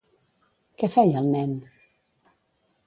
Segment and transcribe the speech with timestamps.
[0.83, 1.55] Què feia el nen?